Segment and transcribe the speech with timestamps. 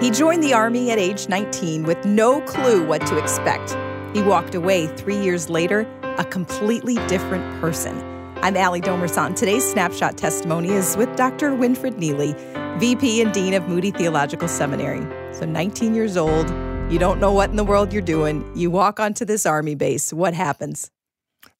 [0.00, 3.74] He joined the Army at age 19 with no clue what to expect.
[4.14, 5.88] He walked away three years later,
[6.18, 7.98] a completely different person.
[8.42, 9.34] I'm Allie Domerson.
[9.34, 11.52] Today's snapshot testimony is with Dr.
[11.52, 12.34] Winfred Neely,
[12.78, 15.00] VP and Dean of Moody Theological Seminary.
[15.32, 16.50] So, 19 years old,
[16.92, 18.44] you don't know what in the world you're doing.
[18.54, 20.12] You walk onto this Army base.
[20.12, 20.90] What happens?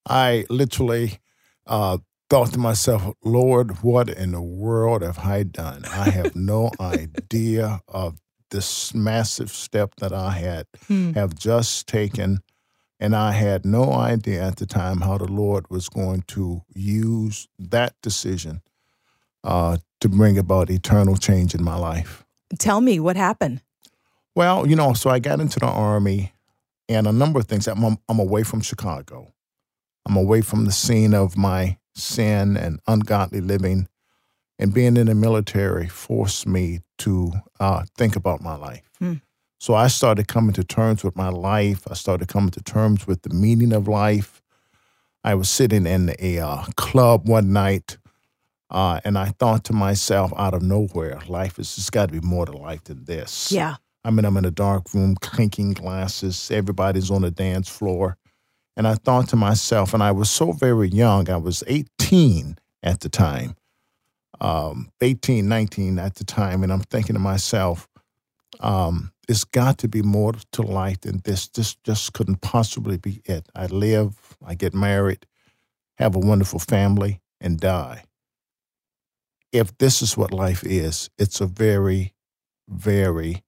[0.07, 1.21] I literally
[1.67, 1.99] uh,
[2.29, 5.87] thought to myself, Lord, what in the world have I done?
[5.87, 8.19] I have no idea of
[8.51, 11.13] this massive step that I had hmm.
[11.13, 12.41] have just taken.
[12.99, 17.47] And I had no idea at the time how the Lord was going to use
[17.59, 18.63] that decision
[19.45, 22.25] uh, to bring about eternal change in my life.
[22.59, 23.61] Tell me what happened.
[24.35, 26.33] Well, you know, so I got into the Army
[26.89, 27.67] and a number of things.
[27.67, 29.33] I'm, I'm away from Chicago.
[30.07, 33.89] I'm away from the scene of my sin and ungodly living.
[34.59, 38.91] And being in the military forced me to uh, think about my life.
[38.99, 39.15] Hmm.
[39.59, 41.87] So I started coming to terms with my life.
[41.91, 44.43] I started coming to terms with the meaning of life.
[45.25, 47.99] I was sitting in a uh, club one night,
[48.71, 52.27] uh, and I thought to myself, out of nowhere, life has just got to be
[52.27, 53.51] more to life than this.
[53.51, 53.77] Yeah.
[54.05, 56.49] I mean, I'm in a dark room, clinking glasses.
[56.53, 58.17] Everybody's on the dance floor.
[58.77, 63.01] And I thought to myself, and I was so very young, I was 18 at
[63.01, 63.57] the time,
[64.41, 66.63] um, 18, 19 at the time.
[66.63, 67.89] And I'm thinking to myself,
[68.61, 71.49] um, it's got to be more to life than this.
[71.49, 73.49] This just couldn't possibly be it.
[73.55, 75.27] I live, I get married,
[75.99, 78.05] have a wonderful family, and die.
[79.53, 82.15] If this is what life is, it's a very,
[82.69, 83.43] very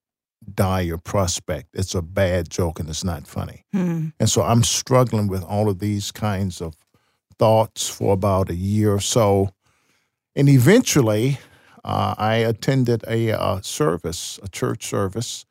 [0.55, 1.69] dire prospect.
[1.75, 3.65] It's a bad joke and it's not funny.
[3.73, 4.09] Hmm.
[4.19, 6.75] And so I'm struggling with all of these kinds of
[7.39, 9.51] thoughts for about a year or so.
[10.39, 11.41] And eventually,
[11.85, 15.45] uh, I attended a uh, service, a church service.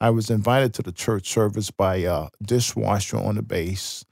[0.00, 4.02] I was invited to the church service by a dishwasher on the base,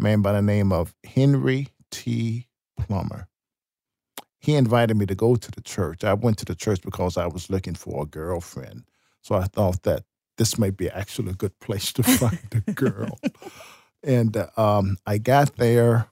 [0.00, 2.48] a man by the name of Henry T.
[2.76, 3.28] Plummer.
[4.40, 6.02] He invited me to go to the church.
[6.02, 8.82] I went to the church because I was looking for a girlfriend.
[9.22, 10.02] So I thought that
[10.36, 13.20] this may be actually a good place to find a girl.
[14.02, 16.08] and uh, um, I got there,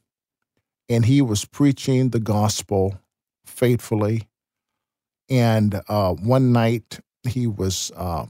[0.89, 3.01] and he was preaching the gospel
[3.45, 4.29] faithfully.
[5.29, 8.27] And uh, one night he was uh,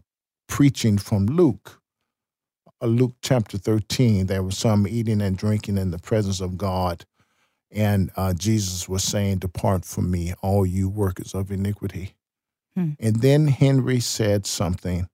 [0.49, 1.81] preaching from Luke,
[2.81, 4.27] uh, Luke chapter 13.
[4.27, 7.05] There was some eating and drinking in the presence of God.
[7.71, 12.15] And uh, Jesus was saying, Depart from me, all you workers of iniquity.
[12.77, 12.91] Hmm.
[13.01, 15.09] And then Henry said something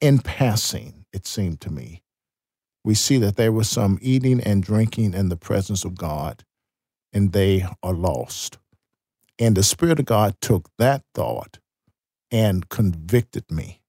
[0.00, 2.02] in passing, it seemed to me.
[2.84, 6.44] We see that there was some eating and drinking in the presence of God,
[7.12, 8.58] and they are lost.
[9.38, 11.58] And the Spirit of God took that thought
[12.30, 13.80] and convicted me.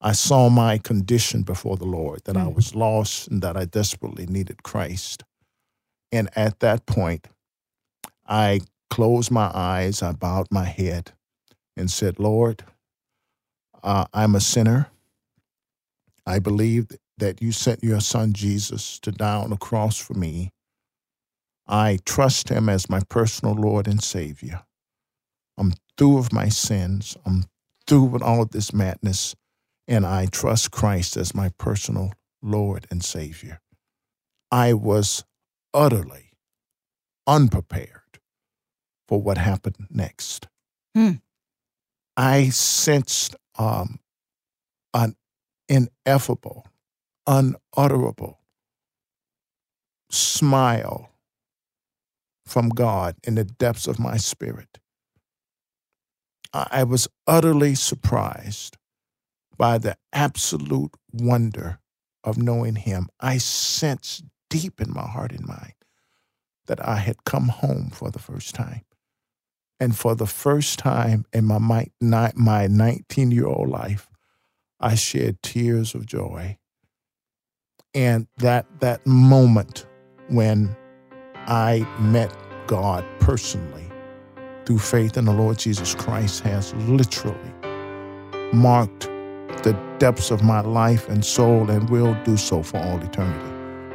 [0.00, 2.40] I saw my condition before the Lord, that mm.
[2.40, 2.54] I hmm.
[2.54, 5.22] was lost and that I desperately needed Christ.
[6.10, 7.28] And at that point,
[8.26, 8.60] I
[8.90, 11.12] closed my eyes, I bowed my head,
[11.76, 12.64] and said, Lord,
[13.82, 14.88] uh, I'm a sinner.
[16.26, 16.88] I believe
[17.18, 20.50] that you sent your son Jesus to die on the cross for me.
[21.72, 24.60] I trust him as my personal Lord and Savior.
[25.56, 27.16] I'm through with my sins.
[27.24, 27.46] I'm
[27.86, 29.34] through with all of this madness,
[29.88, 32.12] and I trust Christ as my personal
[32.42, 33.62] Lord and Savior.
[34.50, 35.24] I was
[35.72, 36.32] utterly
[37.26, 38.20] unprepared
[39.08, 40.48] for what happened next.
[40.94, 41.12] Hmm.
[42.18, 43.98] I sensed um,
[44.92, 45.16] an
[45.70, 46.66] ineffable,
[47.26, 48.40] unutterable
[50.10, 51.11] smile
[52.44, 54.78] from God in the depths of my spirit.
[56.52, 58.76] I was utterly surprised
[59.56, 61.78] by the absolute wonder
[62.24, 63.08] of knowing Him.
[63.20, 65.72] I sensed deep in my heart and mind
[66.66, 68.82] that I had come home for the first time.
[69.80, 74.08] And for the first time in my, my, my 19 year old life,
[74.78, 76.58] I shed tears of joy.
[77.94, 79.86] And that, that moment
[80.28, 80.76] when
[81.46, 82.34] I met
[82.66, 83.90] God personally
[84.64, 87.52] through faith in the Lord Jesus Christ has literally
[88.52, 89.08] marked
[89.62, 93.48] the depths of my life and soul and will do so for all eternity.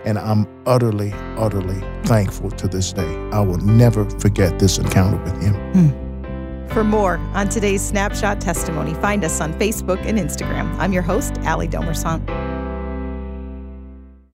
[0.05, 3.29] And I'm utterly, utterly thankful to this day.
[3.31, 5.53] I will never forget this encounter with him.
[5.73, 6.07] Hmm.
[6.73, 10.73] For more on today's Snapshot testimony, find us on Facebook and Instagram.
[10.77, 12.46] I'm your host, Allie Domerson.